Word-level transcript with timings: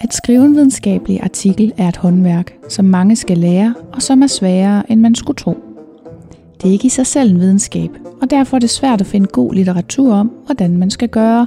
At 0.00 0.14
skrive 0.14 0.44
en 0.44 0.54
videnskabelig 0.54 1.22
artikel 1.22 1.72
er 1.76 1.88
et 1.88 1.96
håndværk, 1.96 2.54
som 2.68 2.84
mange 2.84 3.16
skal 3.16 3.38
lære, 3.38 3.74
og 3.92 4.02
som 4.02 4.22
er 4.22 4.26
sværere, 4.26 4.92
end 4.92 5.00
man 5.00 5.14
skulle 5.14 5.36
tro. 5.36 5.56
Det 6.62 6.68
er 6.68 6.72
ikke 6.72 6.86
i 6.86 6.88
sig 6.88 7.06
selv 7.06 7.30
en 7.30 7.40
videnskab, 7.40 7.90
og 8.22 8.30
derfor 8.30 8.56
er 8.56 8.60
det 8.60 8.70
svært 8.70 9.00
at 9.00 9.06
finde 9.06 9.26
god 9.26 9.54
litteratur 9.54 10.14
om, 10.14 10.32
hvordan 10.46 10.76
man 10.76 10.90
skal 10.90 11.08
gøre. 11.08 11.46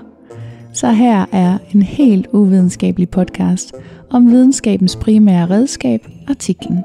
Så 0.73 0.91
her 0.91 1.25
er 1.31 1.57
en 1.73 1.81
helt 1.81 2.27
uvidenskabelig 2.33 3.09
podcast 3.09 3.73
om 4.09 4.31
videnskabens 4.31 4.95
primære 4.95 5.49
redskab, 5.49 6.07
artiklen. 6.27 6.83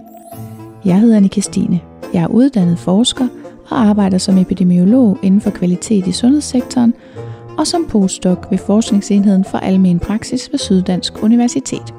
Jeg 0.85 1.01
hedder 1.01 1.17
Anne 1.17 1.43
Stine. 1.43 1.81
Jeg 2.15 2.23
er 2.23 2.29
uddannet 2.29 2.79
forsker 2.79 3.29
og 3.69 3.81
arbejder 3.81 4.19
som 4.19 4.39
epidemiolog 4.39 5.19
inden 5.23 5.41
for 5.41 5.51
kvalitet 5.51 6.07
i 6.07 6.13
sundhedssektoren 6.13 6.95
og 7.63 7.67
som 7.67 7.87
postdoc 7.89 8.39
ved 8.51 8.59
Forskningsenheden 8.59 9.45
for 9.45 9.59
Almen 9.59 9.99
Praksis 9.99 10.53
ved 10.53 10.59
Syddansk 10.59 11.23
Universitet. 11.23 11.95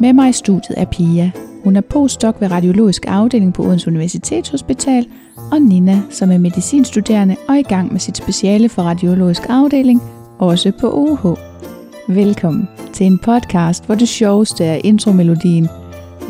Med 0.00 0.12
mig 0.12 0.28
i 0.28 0.32
studiet 0.32 0.74
er 0.76 0.84
Pia. 0.84 1.30
Hun 1.64 1.76
er 1.76 1.80
postdoc 1.80 2.34
ved 2.40 2.50
Radiologisk 2.50 3.04
Afdeling 3.08 3.54
på 3.54 3.62
Odense 3.62 3.88
Universitetshospital, 3.88 5.06
og 5.52 5.62
Nina, 5.62 6.02
som 6.10 6.32
er 6.32 6.38
medicinstuderende 6.38 7.36
og 7.48 7.58
i 7.58 7.62
gang 7.62 7.92
med 7.92 8.00
sit 8.00 8.16
speciale 8.16 8.68
for 8.68 8.82
Radiologisk 8.82 9.42
Afdeling, 9.48 10.02
også 10.38 10.72
på 10.80 10.90
UH. 10.90 11.38
Velkommen 12.08 12.68
til 12.92 13.06
en 13.06 13.18
podcast, 13.18 13.86
hvor 13.86 13.94
det 13.94 14.08
sjoveste 14.08 14.64
er 14.64 14.80
intromelodien. 14.84 15.68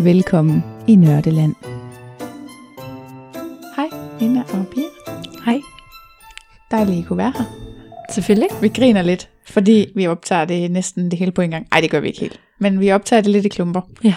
Velkommen 0.01 0.65
i 0.87 0.97
Nørdeland. 0.97 1.55
Hej, 3.77 3.89
Nina 4.21 4.41
og 4.41 4.67
Pia. 4.75 4.83
Hej. 5.45 5.61
Dejligt, 6.71 6.99
I 6.99 7.03
kunne 7.03 7.19
være 7.19 7.33
her. 7.37 7.68
Selvfølgelig. 8.11 8.49
Vi 8.61 8.69
griner 8.69 9.03
lidt, 9.03 9.29
fordi 9.47 9.87
vi 9.95 10.07
optager 10.07 10.45
det 10.45 10.71
næsten 10.71 11.11
det 11.11 11.19
hele 11.19 11.33
på 11.33 11.43
en 11.43 11.51
gang. 11.51 11.67
Nej, 11.71 11.81
det 11.81 11.91
gør 11.91 12.01
vi 12.01 12.09
ikke 12.09 12.21
helt. 12.21 12.41
Men 12.61 12.81
vi 12.81 12.93
optager 12.93 13.23
det 13.23 13.31
lidt 13.33 13.45
i 13.45 13.49
klumper. 13.49 13.81
Ja. 14.05 14.15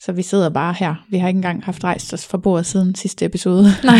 Så 0.00 0.12
vi 0.12 0.22
sidder 0.22 0.48
bare 0.48 0.74
her. 0.78 0.94
Vi 1.10 1.18
har 1.18 1.28
ikke 1.28 1.38
engang 1.38 1.64
haft 1.64 1.84
rejst 1.84 2.14
os 2.14 2.26
fra 2.26 2.38
bordet 2.38 2.66
siden 2.66 2.94
sidste 2.94 3.24
episode. 3.24 3.64
Nej. 3.84 3.98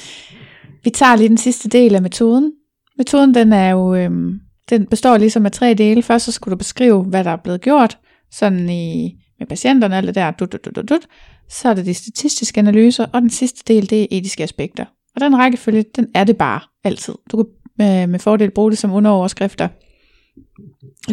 vi 0.84 0.90
tager 0.90 1.16
lige 1.16 1.28
den 1.28 1.38
sidste 1.38 1.68
del 1.68 1.94
af 1.94 2.02
metoden. 2.02 2.52
Metoden 2.98 3.34
den 3.34 3.52
er 3.52 3.70
jo, 3.70 3.94
øhm, 3.94 4.40
den 4.70 4.86
består 4.86 5.16
ligesom 5.16 5.46
af 5.46 5.52
tre 5.52 5.74
dele. 5.74 6.02
Først 6.02 6.24
så 6.24 6.32
skulle 6.32 6.52
du 6.52 6.58
beskrive, 6.58 7.04
hvad 7.04 7.24
der 7.24 7.30
er 7.30 7.36
blevet 7.44 7.60
gjort, 7.60 7.98
sådan 8.30 8.70
i, 8.70 9.14
med 9.38 9.46
patienterne 9.46 9.94
og 9.94 9.98
alt 9.98 10.06
det 10.06 10.14
der. 10.14 10.30
Dut, 10.30 10.52
dut, 10.52 10.76
dut, 10.76 10.88
dut. 10.88 11.06
Så 11.50 11.68
er 11.68 11.74
det 11.74 11.86
de 11.86 11.94
statistiske 11.94 12.58
analyser, 12.58 13.06
og 13.12 13.22
den 13.22 13.30
sidste 13.30 13.74
del, 13.74 13.90
det 13.90 14.02
er 14.02 14.06
etiske 14.10 14.42
aspekter. 14.42 14.84
Og 15.14 15.20
den 15.20 15.38
rækkefølge, 15.38 15.84
den 15.96 16.08
er 16.14 16.24
det 16.24 16.36
bare 16.36 16.60
altid. 16.84 17.14
Du 17.32 17.36
kan 17.36 17.46
med, 17.78 18.06
med 18.06 18.18
fordel 18.18 18.50
bruge 18.50 18.70
det 18.70 18.78
som 18.78 18.92
underoverskrifter. 18.92 19.68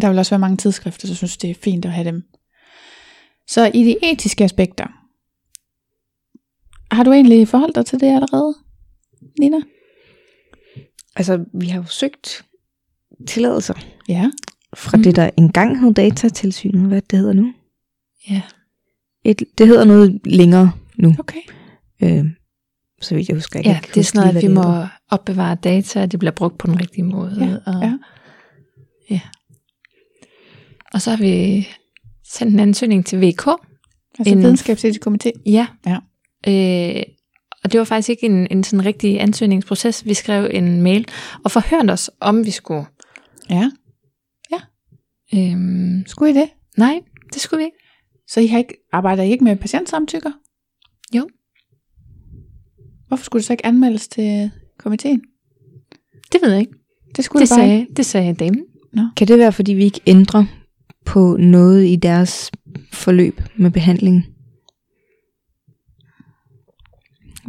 Der 0.02 0.10
vil 0.10 0.18
også 0.20 0.32
være 0.32 0.40
mange 0.40 0.58
tidsskrifter, 0.58 1.08
så 1.08 1.16
synes 1.16 1.38
det 1.38 1.50
er 1.50 1.54
fint 1.64 1.86
at 1.86 1.92
have 1.92 2.06
dem. 2.06 2.24
Så 3.48 3.72
i 3.74 3.84
de 3.84 3.96
etiske 4.12 4.44
aspekter, 4.44 4.88
har 6.96 7.04
du 7.04 7.12
egentlig 7.12 7.48
forholdt 7.48 7.76
dig 7.76 7.86
til 7.86 8.00
det 8.00 8.08
allerede, 8.08 8.56
Nina? 9.40 9.58
Altså, 11.16 11.46
vi 11.54 11.68
har 11.68 11.82
jo 11.82 11.88
søgt 11.88 12.46
tilladelser 13.28 13.74
Ja. 14.08 14.32
fra 14.76 14.98
mm. 14.98 15.04
det, 15.04 15.16
der 15.16 15.30
engang 15.38 15.80
hed 15.80 15.94
datatilsynet. 15.94 16.88
Hvad 16.88 17.02
det 17.02 17.20
hedder 17.20 17.34
nu? 17.34 17.54
Ja. 18.30 18.42
Et, 19.26 19.44
det 19.58 19.68
hedder 19.68 19.86
noget 19.86 20.20
længere 20.26 20.72
nu, 20.98 21.16
Okay. 21.20 21.42
øh, 22.04 22.26
så 23.02 23.16
vidt 23.16 23.28
jeg 23.28 23.36
husker. 23.38 23.60
Jeg 23.60 23.66
Ja, 23.66 23.76
ikke 23.76 23.88
det 23.96 24.00
er 24.00 24.04
sådan 24.04 24.22
noget, 24.22 24.36
at 24.38 24.44
vi 24.44 24.48
må 24.48 24.62
det 24.82 24.90
opbevare 25.10 25.56
data, 25.56 26.02
og 26.02 26.12
det 26.12 26.20
bliver 26.20 26.32
brugt 26.32 26.58
på 26.58 26.68
den 26.68 26.80
rigtige 26.82 27.04
måde. 27.04 27.38
Ja, 27.66 27.72
og, 27.72 28.00
ja. 29.10 29.20
og 30.94 31.02
så 31.02 31.10
har 31.10 31.18
vi 31.18 31.68
sendt 32.30 32.54
en 32.54 32.60
ansøgning 32.60 33.06
til 33.06 33.20
VK. 33.22 33.48
Altså 34.20 34.34
En- 34.34 34.38
videnskabsetisk 34.44 35.08
komité. 35.08 35.32
Ja. 35.46 35.68
Ja. 35.86 35.98
Øh, 36.48 37.04
og 37.64 37.72
det 37.72 37.78
var 37.80 37.84
faktisk 37.86 38.10
ikke 38.10 38.26
en, 38.26 38.48
en 38.52 38.64
sådan 38.64 38.86
rigtig 38.86 39.22
ansøgningsproces. 39.22 40.06
Vi 40.06 40.14
skrev 40.14 40.50
en 40.54 40.82
mail 40.82 41.08
og 41.44 41.52
forhørte 41.52 41.92
os, 41.92 42.10
om 42.20 42.46
vi 42.46 42.52
skulle. 42.52 42.86
Ja. 43.50 43.72
Øhm, 45.36 46.04
Skulle 46.08 46.32
I 46.32 46.34
det? 46.34 46.50
nej, 46.78 47.00
det 47.34 47.42
skulle 47.42 47.58
vi 47.58 47.66
ikke. 47.66 47.78
Så 48.28 48.40
I 48.40 48.48
har 48.48 48.58
ikke, 48.58 48.74
arbejder 48.94 49.24
I 49.24 49.32
ikke 49.32 49.44
med 49.44 49.56
patientsamtykker? 49.56 50.32
Jo. 51.16 51.30
Hvorfor 53.12 53.24
skulle 53.24 53.40
det 53.42 53.46
så 53.48 53.54
ikke 53.54 53.66
anmeldes 53.66 54.08
til 54.08 54.52
komiteen? 54.80 55.22
Det 56.32 56.42
ved 56.42 56.52
jeg 56.52 56.60
ikke. 56.60 56.74
Det 57.16 57.26
skulle 57.26 57.42
Det 57.42 57.50
det 57.50 57.58
bare 57.58 57.66
ikke. 57.66 57.78
sagde, 57.86 57.96
det 57.96 58.06
sagde 58.06 58.34
damen. 58.34 58.64
Kan 59.18 59.28
det 59.28 59.38
være, 59.40 59.52
fordi 59.52 59.74
vi 59.74 59.84
ikke 59.84 60.00
ændrer 60.08 60.46
på 61.06 61.38
noget 61.40 61.86
i 61.88 61.96
deres 61.96 62.52
forløb 62.94 63.42
med 63.56 63.72
behandling? 63.72 64.26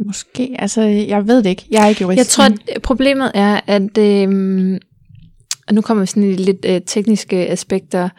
Måske, 0.05 0.55
altså 0.59 0.81
jeg 0.81 1.27
ved 1.27 1.37
det 1.43 1.49
ikke. 1.49 1.65
Jeg 1.71 1.83
er 1.83 1.87
ikke 1.87 2.01
jurist. 2.01 2.17
Jeg 2.17 2.27
tror, 2.27 2.43
at 2.43 2.81
problemet 2.81 3.31
er, 3.33 3.59
at 3.67 3.97
øhm, 3.97 4.77
og 5.67 5.73
nu 5.73 5.81
kommer 5.81 6.03
vi 6.03 6.07
sådan 6.07 6.23
i 6.23 6.33
lidt 6.35 6.65
øh, 6.65 6.81
tekniske 6.85 7.49
aspekter, 7.49 8.09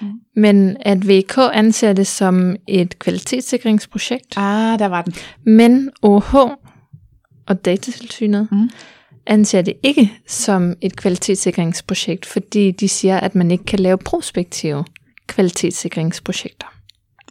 mm. 0.00 0.06
men 0.36 0.76
at 0.80 1.08
VK 1.08 1.38
anser 1.52 1.92
det 1.92 2.06
som 2.06 2.56
et 2.66 2.98
kvalitetssikringsprojekt, 2.98 4.34
Ah, 4.36 4.78
der 4.78 4.86
var 4.86 5.02
den. 5.02 5.12
men 5.44 5.90
OH 6.02 6.34
og 7.48 7.64
Datatilsynet 7.64 8.48
Mm. 8.52 8.70
anser 9.26 9.62
det 9.62 9.74
ikke 9.82 10.12
som 10.26 10.74
et 10.80 10.96
kvalitetssikringsprojekt, 10.96 12.26
fordi 12.26 12.70
de 12.70 12.88
siger, 12.88 13.20
at 13.20 13.34
man 13.34 13.50
ikke 13.50 13.64
kan 13.64 13.78
lave 13.78 13.98
prospektive 13.98 14.84
kvalitetssikringsprojekter. 15.26 16.66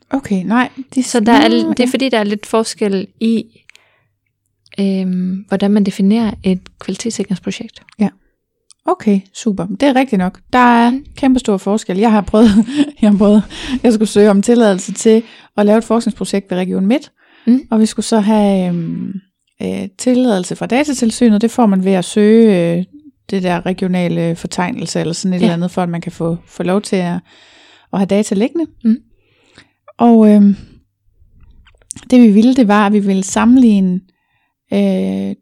Okay, 0.09 0.43
nej. 0.43 0.69
De, 0.95 1.03
Så 1.03 1.19
der 1.19 1.31
er, 1.31 1.49
det 1.49 1.79
er 1.79 1.87
fordi, 1.87 2.09
der 2.09 2.19
er 2.19 2.23
lidt 2.23 2.45
forskel 2.45 3.07
i, 3.19 3.43
øhm, 4.79 5.45
hvordan 5.47 5.71
man 5.71 5.83
definerer 5.83 6.31
et 6.43 6.61
kvalitetssikringsprojekt. 6.79 7.83
Okay, 8.89 9.21
super. 9.33 9.65
Det 9.65 9.83
er 9.83 9.95
rigtigt 9.95 10.19
nok. 10.19 10.39
Der 10.53 10.59
er 10.59 10.99
kæmpe 11.15 11.39
stor 11.39 11.57
forskel. 11.57 11.97
Jeg 11.97 12.11
har 12.11 12.21
prøvet, 12.21 12.49
jeg 13.01 13.09
har 13.11 13.17
prøvet, 13.17 13.43
jeg 13.83 13.93
skulle 13.93 14.09
søge 14.09 14.29
om 14.29 14.41
tilladelse 14.41 14.93
til 14.93 15.23
at 15.57 15.65
lave 15.65 15.77
et 15.77 15.83
forskningsprojekt 15.83 16.51
ved 16.51 16.57
Region 16.57 16.85
Midt, 16.85 17.11
Mm. 17.47 17.59
og 17.71 17.79
vi 17.79 17.85
skulle 17.85 18.05
så 18.05 18.19
have 18.19 18.67
øhm, 18.69 19.13
øh, 19.63 19.89
tilladelse 19.97 20.55
fra 20.55 20.65
datatilsynet. 20.65 21.41
Det 21.41 21.51
får 21.51 21.65
man 21.65 21.85
ved 21.85 21.91
at 21.91 22.05
søge 22.05 22.75
øh, 22.77 22.83
det 23.29 23.43
der 23.43 23.65
regionale 23.65 24.35
fortegnelse 24.35 24.99
eller 24.99 25.13
sådan 25.13 25.33
et 25.33 25.39
Ja. 25.39 25.45
eller 25.45 25.53
andet, 25.53 25.71
for 25.71 25.83
at 25.83 25.89
man 25.89 26.01
kan 26.01 26.11
få, 26.11 26.37
få 26.45 26.63
lov 26.63 26.81
til 26.81 26.95
at, 26.95 27.13
at 27.93 27.99
have 27.99 28.05
data 28.05 28.35
liggende. 28.35 28.65
Mm. 28.83 28.97
Og 29.97 30.29
øhm, 30.29 30.55
det 32.11 32.21
vi 32.21 32.31
ville, 32.31 32.55
det 32.55 32.67
var, 32.67 32.85
at 32.85 32.93
vi 32.93 32.99
ville 32.99 33.23
sammenligne 33.23 33.99
øh, 34.73 35.35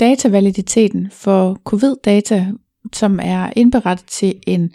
datavaliditeten 0.00 1.08
for 1.12 1.60
covid-data, 1.64 2.46
som 2.92 3.20
er 3.22 3.50
indberettet 3.56 4.06
til 4.06 4.34
en 4.46 4.70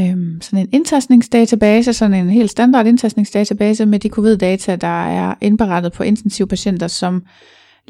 øhm, 0.00 0.40
sådan 0.40 0.58
en 0.58 0.68
indtastningsdatabase, 0.72 1.92
sådan 1.92 2.14
en 2.14 2.30
helt 2.30 2.50
standard 2.50 2.86
indtastningsdatabase 2.86 3.86
med 3.86 3.98
de 3.98 4.08
covid-data, 4.08 4.76
der 4.76 5.04
er 5.06 5.34
indberettet 5.40 5.92
på 5.92 6.02
intensivpatienter, 6.02 6.86
som 6.86 7.22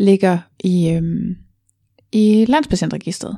ligger 0.01 0.39
i, 0.65 0.91
øhm, 0.91 1.37
i 2.13 2.45
landspatientregisteret. 2.49 3.37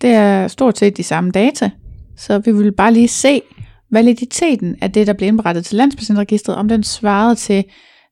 Det 0.00 0.10
er 0.10 0.48
stort 0.48 0.78
set 0.78 0.96
de 0.96 1.02
samme 1.02 1.30
data, 1.30 1.70
så 2.16 2.38
vi 2.38 2.52
vil 2.52 2.72
bare 2.72 2.92
lige 2.92 3.08
se 3.08 3.42
validiteten 3.90 4.76
af 4.80 4.92
det, 4.92 5.06
der 5.06 5.12
bliver 5.12 5.28
indberettet 5.28 5.64
til 5.64 5.76
landspatientregisteret, 5.76 6.58
om 6.58 6.68
den 6.68 6.82
svarede 6.82 7.34
til 7.34 7.64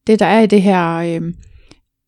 det, 0.06 0.18
der 0.18 0.26
er 0.26 0.40
i 0.40 0.46
det 0.46 0.62
her 0.62 0.94
øhm, 0.94 1.34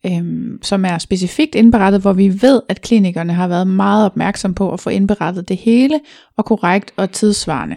øhm, 0.07 0.59
som 0.63 0.85
er 0.85 0.99
specifikt 0.99 1.55
indberettet, 1.55 2.01
hvor 2.01 2.13
vi 2.13 2.43
ved, 2.43 2.63
at 2.69 2.83
klinikerne 2.83 3.33
har 3.33 3.49
været 3.49 3.67
meget 3.67 4.07
opmærksom 4.07 4.55
på 4.55 4.73
at 4.73 4.81
få 4.81 4.91
indberettet 4.91 5.49
det 5.49 5.57
hele, 5.57 6.01
og 6.37 6.45
korrekt 6.45 6.93
og 6.97 7.13
tidsvarende. 7.13 7.77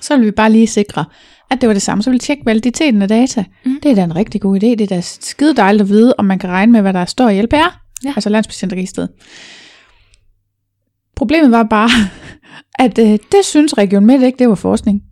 Så 0.00 0.16
vil 0.16 0.26
vi 0.26 0.30
bare 0.30 0.52
lige 0.52 0.66
sikre, 0.66 1.04
at 1.50 1.60
det 1.60 1.66
var 1.66 1.72
det 1.72 1.82
samme. 1.82 2.02
Så 2.02 2.10
vil 2.10 2.14
vi 2.14 2.18
tjekke 2.18 2.46
validiteten 2.46 3.02
af 3.02 3.08
data. 3.08 3.44
Mm. 3.64 3.80
Det 3.82 3.90
er 3.90 3.94
da 3.94 4.04
en 4.04 4.16
rigtig 4.16 4.40
god 4.40 4.56
idé. 4.56 4.66
Det 4.66 4.80
er 4.80 4.86
da 4.86 5.00
skide 5.00 5.56
dejligt 5.56 5.82
at 5.82 5.88
vide, 5.88 6.14
om 6.18 6.24
man 6.24 6.38
kan 6.38 6.50
regne 6.50 6.72
med, 6.72 6.80
hvad 6.80 6.92
der 6.92 7.04
står 7.04 7.28
i 7.28 7.42
LPR, 7.42 7.54
ja. 7.54 7.68
Ja. 8.04 8.12
altså 8.16 8.28
landspatientregistret. 8.28 9.08
Problemet 11.16 11.50
var 11.50 11.62
bare, 11.62 11.90
at 12.84 12.98
øh, 12.98 13.18
det 13.32 13.44
synes 13.44 13.78
Region 13.78 14.06
Midt 14.06 14.22
ikke, 14.22 14.38
det 14.38 14.48
var 14.48 14.54
forskning. 14.54 15.02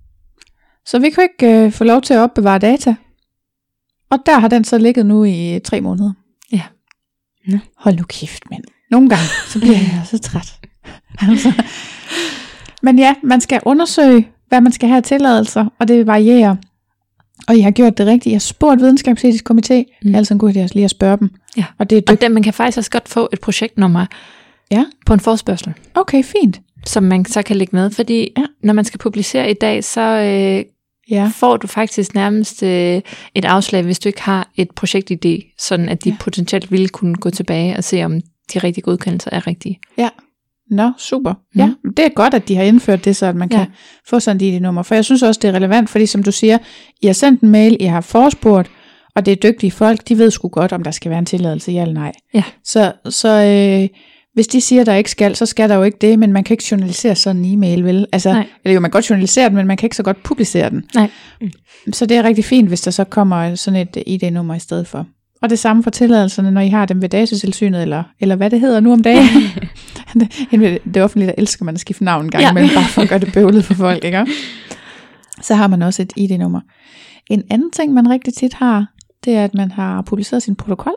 Så 0.87 0.99
vi 0.99 1.11
kunne 1.11 1.25
ikke 1.25 1.65
øh, 1.65 1.73
få 1.73 1.85
lov 1.85 2.03
til 2.03 2.15
at 2.15 2.21
opbevare 2.21 2.59
data. 2.59 2.95
Og 4.11 4.19
der 4.27 4.39
har 4.39 4.49
den 4.49 4.65
så 4.65 4.79
ligget 4.79 5.07
nu 5.07 5.25
i 5.25 5.55
øh, 5.55 5.61
tre 5.61 5.81
måneder. 5.81 6.13
Ja. 6.53 6.63
Nå. 7.47 7.59
Hold 7.77 7.97
nu 7.97 8.05
kæft, 8.09 8.51
mand. 8.51 8.65
Nogle 8.91 9.09
gange, 9.09 9.25
så 9.49 9.59
bliver 9.61 9.79
jeg 9.95 10.03
så 10.05 10.19
træt. 10.19 10.61
altså. 11.29 11.53
Men 12.83 12.99
ja, 12.99 13.15
man 13.23 13.41
skal 13.41 13.61
undersøge, 13.65 14.29
hvad 14.49 14.61
man 14.61 14.73
skal 14.73 14.89
have 14.89 15.03
tilladelser, 15.03 15.67
og 15.79 15.89
det 15.89 16.07
varierer. 16.07 16.57
Og 17.49 17.57
I 17.57 17.61
har 17.61 17.71
gjort 17.71 17.99
det 17.99 18.07
rigtigt. 18.07 18.27
Jeg 18.27 18.35
har 18.35 18.41
spurgt 18.41 18.81
videnskabsetisk 18.81 19.51
komité. 19.51 19.75
Mm. 19.75 19.85
Det 20.03 20.13
er 20.15 20.17
altid 20.17 20.35
en 20.35 20.39
god 20.39 20.53
idé 20.55 20.59
at 20.59 20.75
lige 20.75 20.85
at 20.85 20.91
spørge 20.91 21.17
dem. 21.17 21.31
Ja. 21.57 21.65
Og 21.79 21.91
det 21.91 21.99
er 21.99 22.13
Og 22.13 22.21
den, 22.21 22.35
man 22.35 22.43
kan 22.43 22.53
faktisk 22.53 22.79
også 22.79 22.91
godt 22.91 23.09
få 23.09 23.29
et 23.33 23.41
projektnummer 23.41 24.07
Ja. 24.71 24.85
på 25.07 25.13
en 25.13 25.21
forspørgsel. 25.21 25.73
Okay, 25.95 26.23
fint. 26.25 26.61
som 26.87 27.03
man 27.03 27.25
så 27.25 27.43
kan 27.43 27.57
lægge 27.57 27.77
med, 27.77 27.91
fordi 27.91 28.19
Ja. 28.37 28.41
ja. 28.41 28.47
når 28.63 28.73
man 28.75 28.85
skal 28.85 28.99
publicere 28.99 29.51
i 29.51 29.55
dag, 29.55 29.85
så 29.85 30.01
øh, 30.01 30.65
Ja. 31.11 31.31
får 31.35 31.57
du 31.57 31.67
faktisk 31.67 32.15
nærmest 32.15 32.63
øh, 32.63 33.01
et 33.35 33.45
afslag, 33.45 33.83
hvis 33.83 33.99
du 33.99 34.09
ikke 34.09 34.23
har 34.23 34.51
et 34.57 34.69
projektidé, 34.81 35.55
sådan 35.59 35.89
at 35.89 36.05
de 36.05 36.09
Ja. 36.09 36.13
ja. 36.15 36.17
potentielt 36.21 36.73
ville 36.73 36.89
kunne 36.89 37.15
gå 37.15 37.31
tilbage 37.31 37.77
og 37.77 37.85
se, 37.85 38.05
om 38.05 38.21
de 38.55 38.59
rigtige 38.59 38.83
godkendelser 38.83 39.31
er 39.33 39.47
rigtige. 39.47 39.81
Nå, 40.71 40.93
super. 40.99 41.33
Mm. 41.33 41.61
Ja, 41.61 41.71
det 41.97 42.05
er 42.05 42.09
godt, 42.09 42.35
at 42.35 42.49
de 42.49 42.57
har 42.57 42.63
indført 42.63 43.05
det, 43.05 43.17
så 43.17 43.27
at 43.27 43.37
man 43.37 43.49
ja. 43.53 43.57
Kan 43.57 43.67
få 44.09 44.21
sådan 44.21 44.37
et 44.37 44.43
ID-nummer. 44.43 44.83
For 44.83 44.95
jeg 44.95 45.05
synes 45.05 45.23
også, 45.23 45.39
det 45.43 45.49
er 45.49 45.53
relevant, 45.53 45.91
fordi 45.91 46.07
som 46.07 46.23
du 46.23 46.33
siger, 46.33 46.59
I 47.03 47.07
har 47.07 47.13
sendt 47.13 47.41
en 47.41 47.49
mail, 47.49 47.77
I 47.81 47.85
har 47.85 48.01
forespurgt, 48.01 48.71
og 49.17 49.27
det 49.27 49.33
er 49.33 49.37
dygtige 49.53 49.71
folk, 49.71 50.09
de 50.09 50.19
ved 50.19 50.31
sgu 50.31 50.49
godt, 50.49 50.73
om 50.73 50.83
der 50.83 50.91
skal 50.91 51.11
være 51.11 51.19
en 51.19 51.27
tilladelse, 51.27 51.73
ja 51.73 51.83
eller 51.83 51.95
nej. 51.95 52.13
Ja. 52.35 52.43
Så, 52.65 52.93
så 53.09 53.29
øh, 53.29 53.99
hvis 54.35 54.47
de 54.47 54.61
siger, 54.61 54.85
der 54.85 54.95
ikke 54.95 55.11
skal, 55.11 55.37
så 55.37 55.47
skal 55.47 55.69
der 55.69 55.75
jo 55.75 55.83
ikke 55.83 55.99
det, 56.01 56.19
men 56.19 56.33
man 56.33 56.45
kan 56.45 56.55
ikke 56.55 56.65
journalisere 56.71 57.15
sådan 57.15 57.45
en 57.45 57.53
e-mail, 57.53 57.85
vel? 57.85 58.07
Altså, 58.13 58.33
Nej. 58.33 58.47
eller 58.65 58.75
jo, 58.75 58.81
man 58.81 58.91
kan 58.91 58.97
godt 58.97 59.11
journalisere 59.11 59.49
den, 59.49 59.57
men 59.57 59.67
man 59.67 59.77
kan 59.77 59.87
ikke 59.87 59.97
så 59.97 60.03
godt 60.03 60.23
publicere 60.23 60.71
den. 60.71 60.85
Nej. 60.95 61.11
Så 61.93 62.07
det 62.07 62.17
er 62.17 62.23
rigtig 62.23 62.45
fint, 62.45 62.69
hvis 62.69 62.81
der 62.81 62.91
så 62.91 63.05
kommer 63.05 63.55
sådan 63.55 63.81
et 63.81 64.03
ID-nummer 64.07 64.55
i 64.55 64.59
stedet 64.59 64.87
for. 64.87 65.07
Og 65.43 65.51
det 65.51 65.59
samme 65.59 65.83
for 65.83 65.91
tilladelserne, 65.91 66.51
når 66.51 66.61
I 66.61 66.69
har 66.69 66.87
dem 66.87 67.03
ved 67.03 67.09
datatilsynet, 67.09 67.83
eller, 67.83 68.03
eller 68.21 68.37
hvad 68.37 68.51
det 68.51 68.61
hedder 68.61 68.81
nu 68.81 68.93
om 68.93 69.03
dagen. 69.03 69.25
Ved 70.61 70.79
det 70.95 71.03
offentlige, 71.03 71.27
der 71.27 71.35
elsker 71.39 71.65
man 71.65 71.75
at 71.75 71.81
skifte 71.81 72.05
navn 72.05 72.25
en 72.25 72.31
gang 72.31 72.43
ja. 72.43 72.51
Imellem, 72.51 72.71
bare 72.75 72.85
for 72.89 73.03
at 73.03 73.09
gøre 73.09 73.19
det 73.19 73.33
bøvlet 73.35 73.65
for 73.65 73.75
folk, 73.75 74.05
ikke? 74.05 74.27
Så 75.43 75.55
har 75.55 75.67
man 75.67 75.83
også 75.83 76.03
et 76.03 76.13
ID-nummer. 76.17 76.61
En 77.31 77.43
anden 77.51 77.71
ting, 77.71 77.93
man 77.93 78.11
rigtig 78.11 78.35
tit 78.35 78.55
har, 78.55 78.87
det 79.25 79.35
er, 79.37 79.45
at 79.45 79.55
man 79.55 79.71
har 79.71 80.03
publiceret 80.03 80.43
sin 80.43 80.57
protokol. 80.57 80.95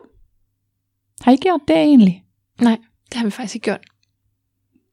Har 1.20 1.32
I 1.32 1.36
gjort 1.36 1.60
det 1.68 1.76
egentlig? 1.76 2.22
Nej, 2.60 2.76
det 3.10 3.14
har 3.18 3.24
vi 3.24 3.30
faktisk 3.30 3.54
ikke 3.54 3.64
gjort. 3.64 3.80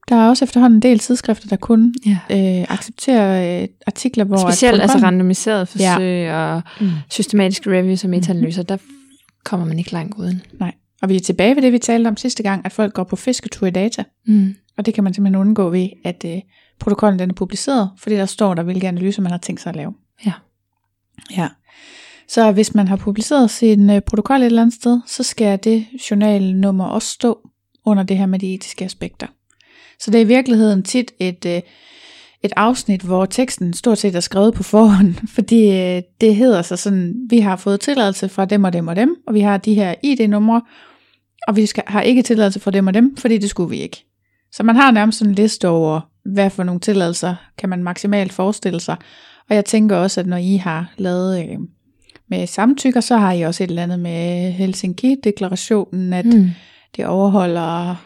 Der 0.08 0.16
er 0.16 0.28
også 0.28 0.44
efterhånden 0.44 0.76
en 0.76 0.82
del 0.82 0.98
tidsskrifter, 0.98 1.48
der 1.48 1.56
kun 1.56 1.94
Ja. 2.06 2.18
øh, 2.30 2.66
accepterer 2.68 3.62
øh, 3.62 3.68
artikler, 3.86 4.24
hvor... 4.24 4.36
Specielt 4.50 4.82
altså 4.82 4.98
randomiseret 4.98 5.68
forsøg 5.68 6.24
ja. 6.24 6.54
og 6.54 6.62
Mm. 6.80 6.90
systematiske 7.10 7.70
reviews 7.78 8.04
og 8.04 8.10
metaanalyser, 8.10 8.62
der 8.62 8.76
kommer 9.50 9.66
man 9.66 9.78
ikke 9.78 9.92
langt 9.92 10.14
uden. 10.18 10.42
Nej. 10.60 10.74
Og 11.02 11.08
vi 11.08 11.16
er 11.16 11.20
tilbage 11.20 11.56
ved 11.56 11.62
det, 11.62 11.72
vi 11.72 11.78
talte 11.78 12.08
om 12.08 12.16
sidste 12.16 12.42
gang, 12.42 12.66
at 12.66 12.72
folk 12.72 12.94
går 12.94 13.04
på 13.04 13.16
fisketur 13.16 13.66
i 13.66 13.70
data. 13.70 14.04
Mm. 14.26 14.54
Og 14.76 14.86
det 14.86 14.94
kan 14.94 15.04
man 15.04 15.14
simpelthen 15.14 15.40
undgå 15.40 15.70
ved, 15.70 15.88
at 16.04 16.24
øh, 16.26 16.40
protokollen 16.78 17.18
den 17.18 17.30
er 17.30 17.34
publiceret, 17.34 17.90
fordi 17.98 18.14
der 18.14 18.26
står 18.26 18.54
der, 18.54 18.62
hvilke 18.62 18.88
analyser 18.88 19.22
man 19.22 19.30
har 19.30 19.38
tænkt 19.38 19.60
sig 19.60 19.70
at 19.70 19.76
lave. 19.76 19.94
Ja. 20.26 20.32
Ja. 21.36 21.48
Så 22.28 22.52
hvis 22.52 22.74
man 22.74 22.88
har 22.88 22.96
publiceret 22.96 23.50
sin 23.50 23.90
øh, 23.90 24.00
protokol 24.00 24.36
et 24.36 24.46
eller 24.46 24.62
andet 24.62 24.74
sted, 24.74 25.00
så 25.06 25.22
skal 25.22 25.58
det 25.64 25.86
journalnummer 26.10 26.84
også 26.84 27.08
stå 27.08 27.38
under 27.84 28.02
det 28.02 28.18
her 28.18 28.26
med 28.26 28.38
de 28.38 28.54
etiske 28.54 28.84
aspekter. 28.84 29.26
Så 30.00 30.10
det 30.10 30.18
er 30.18 30.24
i 30.24 30.28
virkeligheden 30.28 30.82
tit 30.82 31.12
et, 31.18 31.46
øh, 31.46 31.62
et 32.42 32.52
afsnit, 32.56 33.02
hvor 33.02 33.26
teksten 33.26 33.72
stort 33.72 33.98
set 33.98 34.16
er 34.16 34.20
skrevet 34.20 34.54
på 34.54 34.62
forhånd, 34.62 35.14
fordi 35.36 35.70
øh, 35.70 36.02
det 36.20 36.36
hedder 36.36 36.62
sig 36.62 36.78
sådan, 36.78 37.14
vi 37.30 37.38
har 37.40 37.56
fået 37.56 37.80
tilladelse 37.80 38.28
fra 38.28 38.44
dem 38.44 38.64
og 38.64 38.72
dem 38.72 38.88
og 38.88 38.96
dem, 38.96 39.16
og 39.26 39.34
vi 39.34 39.40
har 39.40 39.56
de 39.56 39.74
her 39.74 39.94
ID-numre, 40.02 40.62
og 41.48 41.56
vi 41.56 41.66
skal, 41.66 41.84
har 41.86 42.02
ikke 42.02 42.22
tilladelse 42.22 42.60
fra 42.60 42.70
dem 42.70 42.86
og 42.86 42.94
dem, 42.94 43.16
fordi 43.16 43.38
det 43.38 43.50
skulle 43.50 43.70
vi 43.70 43.76
ikke. 43.76 44.04
Så 44.52 44.62
man 44.62 44.76
har 44.76 44.90
nærmest 44.90 45.22
en 45.22 45.34
liste 45.34 45.68
over, 45.68 46.00
hvad 46.24 46.50
for 46.50 46.62
nogle 46.62 46.80
tilladelser 46.80 47.34
kan 47.58 47.68
man 47.68 47.82
maksimalt 47.82 48.32
forestille 48.32 48.80
sig. 48.80 48.96
Og 49.48 49.54
jeg 49.56 49.64
tænker 49.64 49.96
også, 49.96 50.20
at 50.20 50.26
når 50.26 50.36
I 50.36 50.56
har 50.56 50.92
lavet 50.96 51.42
øh, 51.42 51.58
med 52.28 52.46
samtykker, 52.46 53.00
så 53.00 53.16
har 53.16 53.32
I 53.32 53.42
også 53.42 53.64
et 53.64 53.68
eller 53.68 53.82
andet 53.82 54.00
med 54.00 54.52
Helsinki-deklarationen, 54.52 56.12
at. 56.12 56.26
Mm. 56.26 56.50
det 56.96 57.06
overholder 57.06 57.96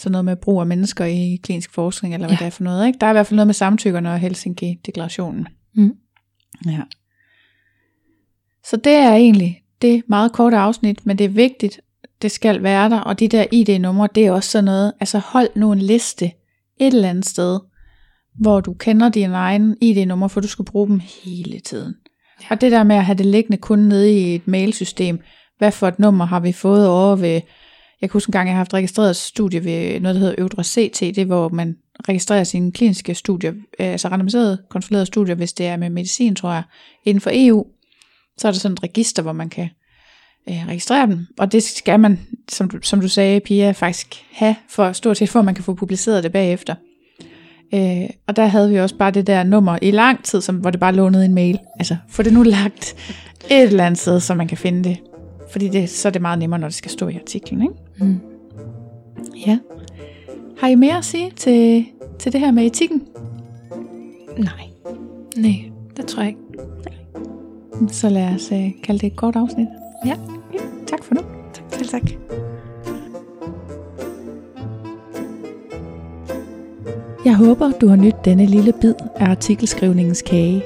sådan 0.00 0.12
noget 0.12 0.24
med 0.24 0.36
brug 0.36 0.60
af 0.60 0.66
mennesker 0.66 1.04
i 1.04 1.40
klinisk 1.42 1.72
forskning, 1.74 2.14
eller 2.14 2.26
hvad 2.26 2.36
Ja. 2.36 2.44
det 2.44 2.46
er 2.46 2.50
for 2.50 2.64
noget. 2.64 2.86
Ikke? 2.86 2.98
Der 3.00 3.06
er 3.06 3.10
i 3.10 3.14
hvert 3.14 3.26
fald 3.26 3.36
noget 3.36 3.46
med 3.46 3.54
samtykkerne 3.54 4.10
og 4.12 4.18
Helsinki-deklarationen. 4.18 5.46
Mm. 5.74 5.92
Ja. 6.66 6.80
Så 8.64 8.76
det 8.76 8.92
er 8.92 9.14
egentlig 9.14 9.62
det 9.82 10.02
meget 10.08 10.32
korte 10.32 10.56
afsnit, 10.56 11.06
men 11.06 11.18
det 11.18 11.24
er 11.24 11.28
vigtigt, 11.28 11.80
det 12.22 12.30
skal 12.30 12.62
være 12.62 12.90
der, 12.90 13.00
og 13.00 13.20
de 13.20 13.28
der 13.28 13.44
ID-numre, 13.52 14.08
det 14.14 14.26
er 14.26 14.32
også 14.32 14.50
sådan 14.50 14.64
noget, 14.64 14.92
altså 15.00 15.18
hold 15.18 15.48
nu 15.56 15.72
en 15.72 15.78
liste 15.78 16.24
et 16.80 16.94
eller 16.94 17.08
andet 17.10 17.26
sted, 17.26 17.60
hvor 18.40 18.60
du 18.60 18.72
kender 18.74 19.08
dine 19.08 19.34
egne 19.34 19.76
ID-numre, 19.80 20.28
for 20.28 20.40
du 20.40 20.48
skal 20.48 20.64
bruge 20.64 20.88
dem 20.88 21.00
hele 21.24 21.60
tiden. 21.60 21.94
Ja. 22.40 22.46
Og 22.50 22.60
det 22.60 22.72
der 22.72 22.82
med 22.84 22.96
at 22.96 23.04
have 23.04 23.18
det 23.18 23.26
liggende 23.26 23.56
kun 23.56 23.78
nede 23.78 24.12
i 24.20 24.34
et 24.34 24.48
mailsystem, 24.48 25.20
hvad 25.58 25.72
for 25.72 25.88
et 25.88 25.98
nummer 25.98 26.24
har 26.24 26.40
vi 26.40 26.52
fået 26.52 26.88
over 26.88 27.16
ved, 27.16 27.40
jeg 28.00 28.10
kan 28.10 28.12
huske 28.12 28.30
en 28.30 28.32
gang, 28.32 28.48
jeg 28.48 28.54
har 28.54 28.58
haft 28.58 28.74
registreret 28.74 29.16
studie 29.16 29.64
ved 29.64 30.00
noget, 30.00 30.14
der 30.14 30.20
hedder 30.20 30.34
Øvdre 30.38 30.64
CT, 30.64 31.00
det 31.00 31.18
er 31.18 31.24
hvor 31.24 31.48
man 31.48 31.76
registrerer 32.08 32.44
sine 32.44 32.72
kliniske 32.72 33.14
studier, 33.14 33.52
øh, 33.52 33.86
altså 33.86 34.08
randomiserede, 34.08 34.58
kontrollerede 34.70 35.06
studier, 35.06 35.34
hvis 35.34 35.52
det 35.52 35.66
er 35.66 35.76
med 35.76 35.90
medicin, 35.90 36.34
tror 36.34 36.52
jeg, 36.52 36.62
inden 37.04 37.20
for 37.20 37.30
EU. 37.34 37.66
Så 38.38 38.48
er 38.48 38.52
der 38.52 38.58
sådan 38.58 38.72
et 38.72 38.82
register, 38.82 39.22
hvor 39.22 39.32
man 39.32 39.48
kan 39.48 39.68
øh, 40.48 40.68
registrere 40.68 41.06
dem, 41.06 41.26
og 41.38 41.52
det 41.52 41.62
skal 41.62 42.00
man, 42.00 42.20
som 42.48 42.70
du, 42.70 42.78
som 42.82 43.00
du 43.00 43.08
sagde, 43.08 43.40
Pia, 43.40 43.70
faktisk 43.70 44.24
have 44.32 44.54
for 44.68 44.92
stort 44.92 45.16
set, 45.16 45.28
for 45.28 45.38
at 45.38 45.44
man 45.44 45.54
kan 45.54 45.64
få 45.64 45.74
publiceret 45.74 46.24
det 46.24 46.32
bagefter. 46.32 46.74
Øh, 47.74 48.10
og 48.26 48.36
der 48.36 48.46
havde 48.46 48.70
vi 48.70 48.80
også 48.80 48.96
bare 48.96 49.10
det 49.10 49.26
der 49.26 49.42
nummer 49.42 49.78
i 49.82 49.90
lang 49.90 50.24
tid, 50.24 50.40
som, 50.40 50.56
hvor 50.56 50.70
det 50.70 50.80
bare 50.80 50.94
lå 50.94 51.08
nede 51.08 51.22
i 51.22 51.26
en 51.26 51.34
mail. 51.34 51.58
Altså, 51.78 51.96
få 52.08 52.22
det 52.22 52.32
nu 52.32 52.42
lagt 52.42 52.96
et 53.50 53.62
eller 53.62 53.86
andet 53.86 54.00
sted, 54.00 54.20
så 54.20 54.34
man 54.34 54.48
kan 54.48 54.58
finde 54.58 54.88
det. 54.88 54.98
Fordi 55.52 55.68
det, 55.68 55.90
så 55.90 56.08
er 56.08 56.12
det 56.12 56.22
meget 56.22 56.38
nemmere, 56.38 56.60
når 56.60 56.68
det 56.68 56.74
skal 56.74 56.90
stå 56.90 57.08
i 57.08 57.14
artiklen, 57.14 57.62
ikke? 57.62 57.74
Mm. 58.00 58.20
Ja. 59.46 59.58
Har 60.58 60.68
I 60.68 60.74
mere 60.74 60.98
at 60.98 61.04
sige 61.04 61.30
til, 61.36 61.86
til 62.18 62.32
det 62.32 62.40
her 62.40 62.50
med 62.50 62.66
etikken? 62.66 63.02
Nej. 64.38 64.62
Nej, 65.36 65.70
det 65.96 66.06
tror 66.06 66.22
jeg 66.22 66.28
ikke. 66.28 67.92
Så 67.92 68.08
lad 68.08 68.34
os 68.34 68.52
øh, 68.52 68.70
kalde 68.82 69.00
det 69.00 69.06
et 69.06 69.16
kort 69.16 69.36
afsnit. 69.36 69.68
Ja. 70.06 70.16
Tak 70.86 71.04
for 71.04 71.14
nu. 71.14 71.20
Tak, 71.52 71.64
selv 71.72 71.88
tak. 71.88 72.10
Jeg 77.24 77.36
håber, 77.36 77.70
du 77.80 77.88
har 77.88 77.96
nydt 77.96 78.24
denne 78.24 78.46
lille 78.46 78.72
bid 78.80 78.94
af 79.16 79.30
artikelskrivningens 79.30 80.22
kage. 80.22 80.62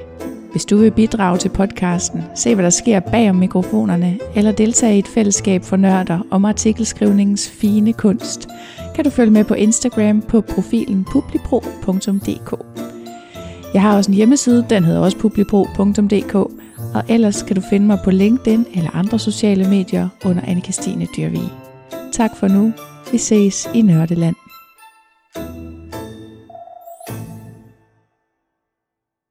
Hvis 0.55 0.65
du 0.65 0.77
vil 0.77 0.91
bidrage 0.91 1.39
til 1.39 1.49
podcasten, 1.49 2.23
se 2.35 2.55
hvad 2.55 2.65
der 2.65 2.71
sker 2.71 3.01
bag 3.01 3.31
om 3.31 3.37
mikrofonerne, 3.37 4.19
eller 4.37 4.53
deltage 4.53 4.97
i 4.97 4.99
et 4.99 5.09
fællesskab 5.09 5.65
for 5.65 5.77
nørder 5.77 6.19
om 6.31 6.45
artikelskrivningens 6.45 7.51
fine 7.51 7.93
kunst, 7.93 8.49
kan 8.95 9.05
du 9.05 9.11
følge 9.11 9.31
med 9.31 9.45
på 9.45 9.55
Instagram 9.55 10.23
på 10.23 10.41
profilen 10.41 11.05
publipro.dk. 11.05 12.65
Jeg 13.75 13.83
har 13.83 13.97
også 13.97 14.11
en 14.11 14.17
hjemmeside, 14.17 14.67
den 14.71 14.85
hedder 14.85 15.01
også 15.01 15.19
publipro.dk, 15.19 16.35
og 16.95 17.03
ellers 17.09 17.43
kan 17.43 17.57
du 17.57 17.63
finde 17.71 17.87
mig 17.87 17.99
på 18.05 18.11
LinkedIn 18.11 18.67
eller 18.75 18.97
andre 18.97 19.19
sociale 19.19 19.69
medier 19.69 20.09
under 20.25 20.43
anne 20.47 20.63
Christine 20.63 21.07
Dyrvig. 21.17 21.53
Tak 22.13 22.37
for 22.37 22.49
nu. 22.49 22.73
Vi 23.13 23.19
ses 23.19 23.69
i 23.75 23.83
Nørdeland. 23.83 24.44